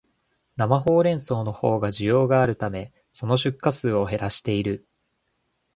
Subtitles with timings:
[0.57, 4.87] 生ホウレンソウのほうが需要があるため、その出荷数を減らしている